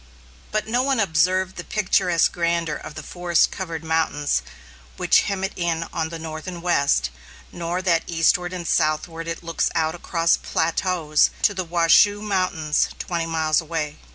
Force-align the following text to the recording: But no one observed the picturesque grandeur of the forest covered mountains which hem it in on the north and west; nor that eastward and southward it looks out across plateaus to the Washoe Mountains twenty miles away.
But 0.51 0.67
no 0.67 0.81
one 0.81 0.99
observed 0.99 1.57
the 1.57 1.63
picturesque 1.63 2.31
grandeur 2.31 2.73
of 2.75 2.95
the 2.95 3.03
forest 3.03 3.51
covered 3.51 3.83
mountains 3.83 4.41
which 4.97 5.19
hem 5.29 5.43
it 5.43 5.53
in 5.55 5.85
on 5.93 6.09
the 6.09 6.17
north 6.17 6.47
and 6.47 6.63
west; 6.63 7.11
nor 7.51 7.83
that 7.83 8.05
eastward 8.07 8.51
and 8.51 8.67
southward 8.67 9.27
it 9.27 9.43
looks 9.43 9.69
out 9.75 9.93
across 9.93 10.37
plateaus 10.37 11.29
to 11.43 11.53
the 11.53 11.63
Washoe 11.63 12.19
Mountains 12.23 12.89
twenty 12.97 13.27
miles 13.27 13.61
away. 13.61 13.99